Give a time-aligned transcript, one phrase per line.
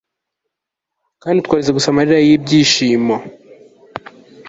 [1.21, 3.15] Kandi twarize gusa amarira yibyishimo